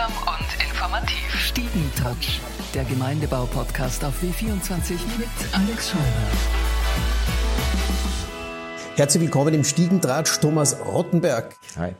Unterhaltsam 0.00 0.12
und 0.26 0.64
informativ. 0.64 1.34
Stiegentouch, 1.34 2.40
der 2.74 2.84
Gemeindebau-Podcast 2.84 4.04
auf 4.04 4.14
W24 4.22 4.92
mit 5.18 5.28
Alex 5.52 5.90
Scheuer. 5.90 6.00
Herzlich 8.96 9.22
willkommen 9.22 9.54
im 9.54 9.64
Stiegentratsch, 9.64 10.38
Thomas 10.40 10.76
Rottenberg. 10.86 11.54
Hi. 11.76 11.94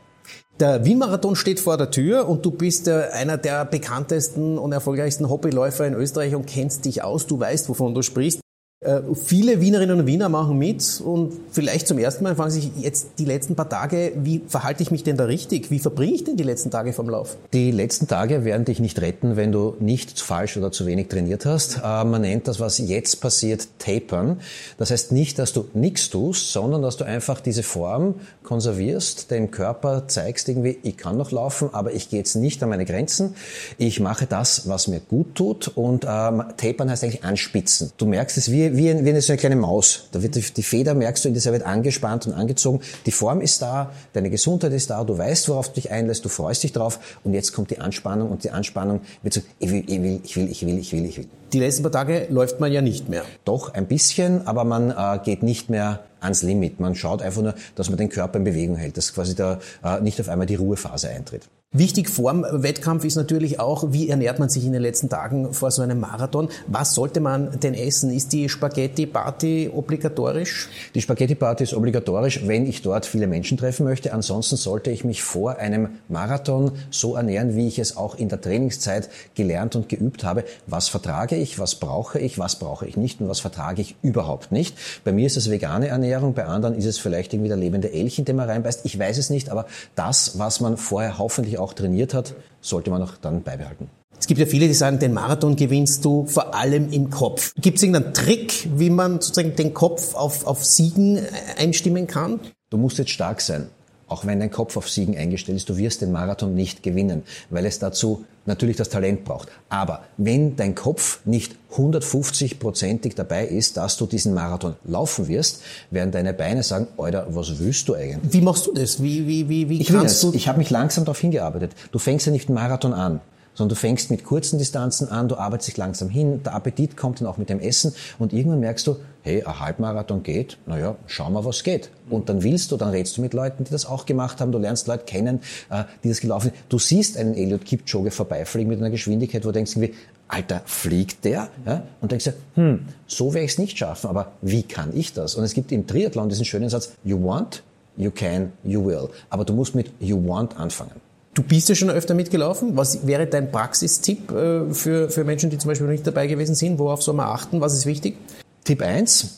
Der 0.59 0.83
Wien-Marathon 0.85 1.35
steht 1.35 1.59
vor 1.59 1.77
der 1.77 1.91
Tür 1.91 2.27
und 2.27 2.45
du 2.45 2.51
bist 2.51 2.87
äh, 2.87 3.09
einer 3.13 3.37
der 3.37 3.65
bekanntesten 3.65 4.57
und 4.57 4.71
erfolgreichsten 4.71 5.29
Hobbyläufer 5.29 5.85
in 5.85 5.93
Österreich 5.93 6.33
und 6.35 6.47
kennst 6.47 6.85
dich 6.85 7.03
aus. 7.03 7.27
Du 7.27 7.39
weißt, 7.39 7.69
wovon 7.69 7.93
du 7.93 8.01
sprichst. 8.01 8.40
Äh, 8.83 9.01
viele 9.13 9.61
Wienerinnen 9.61 9.99
und 9.99 10.07
Wiener 10.07 10.27
machen 10.27 10.57
mit 10.57 11.03
und 11.05 11.33
vielleicht 11.51 11.87
zum 11.87 11.99
ersten 11.99 12.23
Mal 12.23 12.35
fragen 12.35 12.49
sich 12.49 12.71
jetzt 12.79 13.09
die 13.19 13.25
letzten 13.25 13.55
paar 13.55 13.69
Tage, 13.69 14.13
wie 14.15 14.41
verhalte 14.47 14.81
ich 14.81 14.89
mich 14.89 15.03
denn 15.03 15.17
da 15.17 15.25
richtig? 15.25 15.69
Wie 15.69 15.77
verbringe 15.77 16.15
ich 16.15 16.23
denn 16.23 16.35
die 16.35 16.41
letzten 16.41 16.71
Tage 16.71 16.91
vom 16.91 17.07
Lauf? 17.07 17.37
Die 17.53 17.69
letzten 17.69 18.07
Tage 18.07 18.43
werden 18.43 18.65
dich 18.65 18.79
nicht 18.79 18.99
retten, 18.99 19.35
wenn 19.35 19.51
du 19.51 19.75
nicht 19.79 20.19
falsch 20.19 20.57
oder 20.57 20.71
zu 20.71 20.87
wenig 20.87 21.09
trainiert 21.09 21.45
hast. 21.45 21.77
Äh, 21.77 22.05
man 22.05 22.21
nennt 22.21 22.47
das, 22.47 22.59
was 22.59 22.79
jetzt 22.79 23.21
passiert, 23.21 23.67
Tapern. 23.77 24.39
Das 24.79 24.89
heißt 24.89 25.11
nicht, 25.11 25.37
dass 25.37 25.53
du 25.53 25.67
nichts 25.75 26.09
tust, 26.09 26.51
sondern 26.51 26.81
dass 26.81 26.97
du 26.97 27.03
einfach 27.03 27.39
diese 27.39 27.61
Form 27.61 28.15
konservierst, 28.41 29.29
dem 29.29 29.51
Körper 29.51 30.07
zeigst 30.07 30.49
irgendwie, 30.49 30.79
ich 30.81 30.97
kann 30.97 31.17
noch 31.17 31.29
laufen, 31.29 31.69
aber 31.71 31.93
ich 31.93 32.09
gehe 32.09 32.17
jetzt 32.17 32.35
nicht 32.35 32.63
an 32.63 32.69
meine 32.69 32.85
Grenzen. 32.85 33.35
Ich 33.77 33.99
mache 33.99 34.25
das, 34.25 34.67
was 34.67 34.87
mir 34.87 35.01
gut 35.01 35.35
tut 35.35 35.67
und 35.67 36.07
ähm, 36.09 36.45
Tapern 36.57 36.89
heißt 36.89 37.03
eigentlich 37.03 37.23
anspitzen. 37.23 37.91
Du 37.97 38.07
merkst 38.07 38.39
es 38.39 38.51
wie 38.51 38.70
wie, 38.75 39.05
wie 39.05 39.09
eine, 39.09 39.21
so 39.21 39.33
eine 39.33 39.39
kleine 39.39 39.55
Maus. 39.55 40.07
Da 40.11 40.21
wird 40.21 40.35
die, 40.35 40.41
die 40.41 40.63
Feder, 40.63 40.93
merkst 40.93 41.25
du, 41.25 41.29
in 41.29 41.33
dieser 41.33 41.51
wird 41.51 41.63
angespannt 41.63 42.27
und 42.27 42.33
angezogen. 42.33 42.81
Die 43.05 43.11
Form 43.11 43.41
ist 43.41 43.61
da, 43.61 43.91
deine 44.13 44.29
Gesundheit 44.29 44.73
ist 44.73 44.89
da, 44.89 45.03
du 45.03 45.17
weißt, 45.17 45.49
worauf 45.49 45.69
du 45.69 45.75
dich 45.75 45.91
einlässt, 45.91 46.25
du 46.25 46.29
freust 46.29 46.63
dich 46.63 46.73
drauf 46.73 46.99
und 47.23 47.33
jetzt 47.33 47.53
kommt 47.53 47.71
die 47.71 47.79
Anspannung 47.79 48.29
und 48.29 48.43
die 48.43 48.51
Anspannung 48.51 49.01
wird 49.23 49.33
so, 49.33 49.41
ich 49.59 49.71
will, 49.71 49.83
ich 49.87 50.01
will, 50.01 50.19
ich 50.23 50.35
will, 50.35 50.51
ich 50.51 50.65
will, 50.65 50.77
ich 50.77 50.93
will, 50.93 51.05
ich 51.05 51.17
will. 51.17 51.27
Die 51.53 51.59
letzten 51.59 51.83
paar 51.83 51.91
Tage 51.91 52.27
läuft 52.29 52.59
man 52.59 52.71
ja 52.71 52.81
nicht 52.81 53.09
mehr. 53.09 53.23
Doch, 53.43 53.73
ein 53.73 53.87
bisschen, 53.87 54.47
aber 54.47 54.63
man 54.63 54.91
äh, 54.91 55.19
geht 55.23 55.43
nicht 55.43 55.69
mehr 55.69 55.99
ans 56.21 56.43
Limit. 56.43 56.79
Man 56.79 56.95
schaut 56.95 57.21
einfach 57.21 57.41
nur, 57.41 57.55
dass 57.75 57.89
man 57.89 57.97
den 57.97 58.09
Körper 58.09 58.37
in 58.37 58.45
Bewegung 58.45 58.75
hält, 58.75 58.97
dass 58.97 59.13
quasi 59.13 59.35
da 59.35 59.59
äh, 59.83 59.99
nicht 60.01 60.19
auf 60.21 60.29
einmal 60.29 60.47
die 60.47 60.55
Ruhephase 60.55 61.09
eintritt. 61.09 61.43
Wichtig 61.73 62.09
vorm 62.09 62.45
Wettkampf 62.51 63.05
ist 63.05 63.15
natürlich 63.15 63.61
auch, 63.61 63.93
wie 63.93 64.09
ernährt 64.09 64.39
man 64.39 64.49
sich 64.49 64.65
in 64.65 64.73
den 64.73 64.81
letzten 64.81 65.07
Tagen 65.07 65.53
vor 65.53 65.71
so 65.71 65.81
einem 65.81 66.01
Marathon? 66.01 66.49
Was 66.67 66.93
sollte 66.93 67.21
man 67.21 67.61
denn 67.61 67.73
essen? 67.73 68.11
Ist 68.11 68.33
die 68.33 68.49
Spaghetti 68.49 69.05
Party 69.05 69.71
obligatorisch? 69.73 70.67
Die 70.93 71.01
Spaghetti 71.01 71.33
Party 71.33 71.63
ist 71.63 71.73
obligatorisch, 71.73 72.45
wenn 72.45 72.65
ich 72.65 72.81
dort 72.81 73.05
viele 73.05 73.25
Menschen 73.25 73.57
treffen 73.57 73.85
möchte. 73.85 74.11
Ansonsten 74.11 74.57
sollte 74.57 74.91
ich 74.91 75.05
mich 75.05 75.23
vor 75.23 75.59
einem 75.59 75.91
Marathon 76.09 76.73
so 76.89 77.15
ernähren, 77.15 77.55
wie 77.55 77.69
ich 77.69 77.79
es 77.79 77.95
auch 77.95 78.15
in 78.15 78.27
der 78.27 78.41
Trainingszeit 78.41 79.07
gelernt 79.35 79.77
und 79.77 79.87
geübt 79.87 80.25
habe. 80.25 80.43
Was 80.67 80.89
vertrage 80.89 81.37
ich? 81.37 81.57
Was 81.57 81.75
brauche 81.75 82.19
ich? 82.19 82.37
Was 82.37 82.57
brauche 82.57 82.85
ich 82.85 82.97
nicht? 82.97 83.21
Und 83.21 83.29
was 83.29 83.39
vertrage 83.39 83.81
ich 83.81 83.95
überhaupt 84.01 84.51
nicht? 84.51 84.77
Bei 85.05 85.13
mir 85.13 85.25
ist 85.25 85.37
es 85.37 85.49
vegane 85.49 85.87
Ernährung, 85.87 86.10
bei 86.19 86.45
anderen 86.45 86.75
ist 86.75 86.85
es 86.85 86.97
vielleicht 86.97 87.33
irgendwie 87.33 87.49
der 87.49 87.57
lebende 87.57 87.91
Elch, 87.91 88.19
in 88.19 88.25
den 88.25 88.35
man 88.35 88.49
reinbeißt. 88.49 88.85
Ich 88.85 88.97
weiß 88.97 89.17
es 89.17 89.29
nicht, 89.29 89.49
aber 89.49 89.65
das, 89.95 90.37
was 90.37 90.59
man 90.59 90.77
vorher 90.77 91.17
hoffentlich 91.17 91.57
auch 91.57 91.73
trainiert 91.73 92.13
hat, 92.13 92.35
sollte 92.61 92.89
man 92.89 93.01
auch 93.01 93.17
dann 93.17 93.43
beibehalten. 93.43 93.89
Es 94.19 94.27
gibt 94.27 94.39
ja 94.39 94.45
viele, 94.45 94.67
die 94.67 94.75
sagen, 94.75 94.99
den 94.99 95.13
Marathon 95.13 95.55
gewinnst 95.55 96.05
du 96.05 96.27
vor 96.27 96.53
allem 96.53 96.91
im 96.91 97.09
Kopf. 97.09 97.53
Gibt 97.59 97.77
es 97.77 97.83
irgendeinen 97.83 98.13
Trick, 98.13 98.67
wie 98.75 98.91
man 98.91 99.13
sozusagen 99.13 99.55
den 99.55 99.73
Kopf 99.73 100.13
auf, 100.13 100.45
auf 100.45 100.63
Siegen 100.63 101.19
einstimmen 101.57 102.05
kann? 102.05 102.39
Du 102.69 102.77
musst 102.77 102.99
jetzt 102.99 103.09
stark 103.09 103.41
sein. 103.41 103.69
Auch 104.11 104.25
wenn 104.25 104.41
dein 104.41 104.51
Kopf 104.51 104.75
auf 104.75 104.89
Siegen 104.89 105.15
eingestellt 105.15 105.55
ist, 105.55 105.69
du 105.69 105.77
wirst 105.77 106.01
den 106.01 106.11
Marathon 106.11 106.53
nicht 106.53 106.83
gewinnen, 106.83 107.23
weil 107.49 107.65
es 107.65 107.79
dazu 107.79 108.25
natürlich 108.45 108.75
das 108.75 108.89
Talent 108.89 109.23
braucht. 109.23 109.47
Aber 109.69 110.01
wenn 110.17 110.57
dein 110.57 110.75
Kopf 110.75 111.21
nicht 111.23 111.55
150-prozentig 111.73 113.15
dabei 113.15 113.47
ist, 113.47 113.77
dass 113.77 113.95
du 113.95 114.05
diesen 114.07 114.33
Marathon 114.33 114.75
laufen 114.83 115.29
wirst, 115.29 115.61
werden 115.91 116.11
deine 116.11 116.33
Beine 116.33 116.61
sagen, 116.61 116.87
Alter, 116.97 117.27
was 117.29 117.59
willst 117.59 117.87
du 117.87 117.93
eigentlich? 117.93 118.33
Wie 118.33 118.41
machst 118.41 118.67
du 118.67 118.73
das? 118.73 119.01
Wie, 119.01 119.27
wie, 119.27 119.47
wie, 119.47 119.69
wie 119.69 119.79
ich 119.79 119.87
kannst 119.87 120.21
du? 120.23 120.33
Ich 120.33 120.49
habe 120.49 120.57
mich 120.57 120.69
langsam 120.69 121.05
darauf 121.05 121.19
hingearbeitet. 121.19 121.71
Du 121.93 121.97
fängst 121.97 122.25
ja 122.25 122.33
nicht 122.33 122.49
einen 122.49 122.55
Marathon 122.55 122.93
an 122.93 123.21
sondern 123.53 123.75
du 123.75 123.79
fängst 123.79 124.11
mit 124.11 124.23
kurzen 124.23 124.57
Distanzen 124.57 125.09
an, 125.09 125.27
du 125.27 125.35
arbeitest 125.35 125.69
dich 125.69 125.77
langsam 125.77 126.09
hin, 126.09 126.41
der 126.43 126.53
Appetit 126.53 126.97
kommt 126.97 127.21
dann 127.21 127.27
auch 127.27 127.37
mit 127.37 127.49
dem 127.49 127.59
Essen 127.59 127.93
und 128.19 128.33
irgendwann 128.33 128.59
merkst 128.59 128.87
du, 128.87 128.97
hey, 129.23 129.43
ein 129.43 129.59
Halbmarathon 129.59 130.23
geht, 130.23 130.57
naja, 130.65 130.95
schau 131.05 131.29
mal, 131.29 131.45
was 131.45 131.63
geht. 131.63 131.91
Und 132.09 132.29
dann 132.29 132.43
willst 132.43 132.71
du, 132.71 132.77
dann 132.77 132.89
redest 132.89 133.17
du 133.17 133.21
mit 133.21 133.33
Leuten, 133.33 133.63
die 133.63 133.71
das 133.71 133.85
auch 133.85 134.05
gemacht 134.05 134.41
haben, 134.41 134.51
du 134.51 134.57
lernst 134.57 134.87
Leute 134.87 135.05
kennen, 135.05 135.41
äh, 135.69 135.83
die 136.03 136.09
das 136.09 136.21
gelaufen 136.21 136.49
sind. 136.49 136.55
Du 136.69 136.79
siehst 136.79 137.17
einen 137.17 137.35
Eliud 137.35 137.65
Kipchoge 137.65 138.11
vorbeifliegen 138.11 138.69
mit 138.69 138.79
einer 138.79 138.89
Geschwindigkeit, 138.89 139.43
wo 139.43 139.49
du 139.49 139.53
denkst 139.53 139.73
irgendwie, 139.73 139.93
Alter, 140.27 140.61
fliegt 140.65 141.25
der? 141.25 141.49
Ja? 141.65 141.83
Und 141.99 142.11
denkst 142.11 142.25
du, 142.25 142.33
hm, 142.55 142.87
so 143.05 143.33
werde 143.33 143.45
ich 143.45 143.51
es 143.51 143.57
nicht 143.57 143.77
schaffen, 143.77 144.09
aber 144.09 144.31
wie 144.41 144.63
kann 144.63 144.95
ich 144.95 145.13
das? 145.13 145.35
Und 145.35 145.43
es 145.43 145.53
gibt 145.53 145.71
im 145.71 145.85
Triathlon 145.85 146.29
diesen 146.29 146.45
schönen 146.45 146.69
Satz, 146.69 146.93
you 147.03 147.21
want, 147.21 147.63
you 147.97 148.11
can, 148.11 148.53
you 148.63 148.83
will. 148.83 149.09
Aber 149.29 149.45
du 149.45 149.53
musst 149.53 149.75
mit 149.75 149.91
you 149.99 150.25
want 150.25 150.57
anfangen. 150.57 151.10
Du 151.33 151.43
bist 151.43 151.69
ja 151.69 151.75
schon 151.75 151.89
öfter 151.89 152.13
mitgelaufen. 152.13 152.75
Was 152.75 153.07
wäre 153.07 153.25
dein 153.25 153.51
Praxistipp 153.51 154.31
äh, 154.31 154.73
für, 154.73 155.09
für 155.09 155.23
Menschen, 155.23 155.49
die 155.49 155.57
zum 155.57 155.69
Beispiel 155.69 155.87
nicht 155.87 156.05
dabei 156.05 156.27
gewesen 156.27 156.55
sind? 156.55 156.77
Worauf 156.77 157.01
soll 157.01 157.15
man 157.15 157.27
achten? 157.27 157.61
Was 157.61 157.73
ist 157.73 157.85
wichtig? 157.85 158.17
Tipp 158.65 158.81
1. 158.81 159.37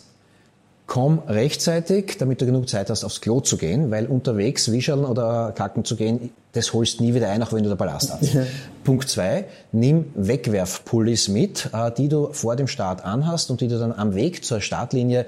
Komm 0.87 1.19
rechtzeitig, 1.27 2.17
damit 2.17 2.41
du 2.41 2.45
genug 2.45 2.67
Zeit 2.67 2.89
hast, 2.89 3.03
aufs 3.03 3.21
Klo 3.21 3.39
zu 3.39 3.57
gehen, 3.57 3.89
weil 3.89 4.07
unterwegs 4.07 4.71
wischeln 4.71 5.05
oder 5.05 5.53
kacken 5.55 5.85
zu 5.85 5.95
gehen, 5.95 6.31
das 6.51 6.73
holst 6.73 6.99
nie 6.99 7.13
wieder 7.13 7.29
ein, 7.29 7.41
auch 7.41 7.53
wenn 7.53 7.63
du 7.63 7.69
der 7.69 7.77
Ballast 7.77 8.11
hast. 8.11 8.37
Punkt 8.83 9.07
2. 9.07 9.45
Nimm 9.71 10.05
Wegwerfpullis 10.15 11.29
mit, 11.29 11.69
äh, 11.73 11.91
die 11.91 12.09
du 12.09 12.33
vor 12.33 12.55
dem 12.55 12.67
Start 12.67 13.05
anhast 13.05 13.49
und 13.49 13.61
die 13.61 13.67
du 13.67 13.79
dann 13.79 13.93
am 13.93 14.13
Weg 14.15 14.43
zur 14.43 14.61
Startlinie 14.61 15.25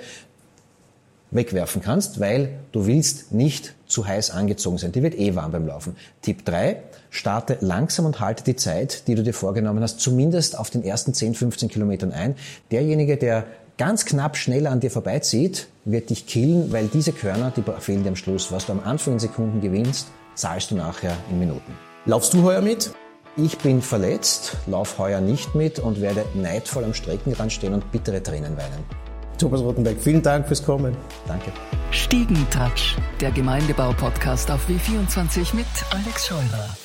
wegwerfen 1.35 1.81
kannst, 1.81 2.19
weil 2.19 2.59
du 2.71 2.85
willst 2.85 3.31
nicht 3.31 3.73
zu 3.85 4.07
heiß 4.07 4.31
angezogen 4.31 4.77
sein. 4.77 4.91
Die 4.91 5.03
wird 5.03 5.15
eh 5.15 5.35
warm 5.35 5.51
beim 5.51 5.67
Laufen. 5.67 5.95
Tipp 6.21 6.45
3, 6.45 6.81
starte 7.09 7.57
langsam 7.61 8.05
und 8.05 8.19
halte 8.19 8.43
die 8.43 8.55
Zeit, 8.55 9.07
die 9.07 9.15
du 9.15 9.23
dir 9.23 9.33
vorgenommen 9.33 9.83
hast, 9.83 9.99
zumindest 9.99 10.57
auf 10.57 10.69
den 10.69 10.83
ersten 10.83 11.13
10, 11.13 11.35
15 11.35 11.69
Kilometern 11.69 12.11
ein. 12.11 12.35
Derjenige, 12.71 13.17
der 13.17 13.45
ganz 13.77 14.05
knapp 14.05 14.37
schneller 14.37 14.71
an 14.71 14.79
dir 14.79 14.91
vorbeizieht, 14.91 15.67
wird 15.83 16.09
dich 16.09 16.25
killen, 16.27 16.71
weil 16.71 16.87
diese 16.87 17.11
Körner, 17.11 17.51
die 17.55 17.63
fehlen 17.79 18.03
dir 18.03 18.09
am 18.09 18.15
Schluss. 18.15 18.51
Was 18.51 18.65
du 18.65 18.71
am 18.71 18.79
Anfang 18.79 19.13
in 19.13 19.19
Sekunden 19.19 19.61
gewinnst, 19.61 20.07
zahlst 20.35 20.71
du 20.71 20.75
nachher 20.75 21.15
in 21.29 21.39
Minuten. 21.39 21.73
Laufst 22.05 22.33
du 22.33 22.43
heuer 22.43 22.61
mit? 22.61 22.91
Ich 23.37 23.57
bin 23.57 23.81
verletzt, 23.81 24.55
lauf 24.65 24.97
heuer 24.97 25.19
nicht 25.19 25.55
mit 25.55 25.79
und 25.79 25.99
werde 25.99 26.23
neidvoll 26.35 26.85
am 26.85 26.93
Streckenrand 26.93 27.51
stehen 27.51 27.73
und 27.73 27.91
bittere 27.91 28.23
Tränen 28.23 28.55
weinen. 28.55 29.04
Thomas 29.37 29.61
Rottenberg, 29.61 29.97
vielen 29.99 30.21
Dank 30.21 30.47
fürs 30.47 30.63
Kommen. 30.63 30.95
Danke. 31.27 31.51
Stiegentouch, 31.91 32.95
der 33.21 33.31
Gemeindebau-Podcast 33.31 34.51
auf 34.51 34.67
W24 34.67 35.55
mit 35.55 35.65
Alex 35.91 36.27
Scheurer. 36.27 36.84